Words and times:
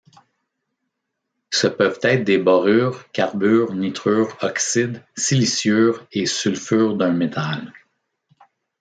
Ce 1.51 1.67
peuvent 1.67 1.99
être 2.01 2.23
des 2.23 2.39
borures, 2.39 3.11
carbures, 3.11 3.71
nitrures, 3.75 4.35
oxydes, 4.41 5.03
siliciures 5.15 6.07
et 6.11 6.25
sulfures 6.25 6.97
d'un 6.97 7.11
métal. 7.11 7.71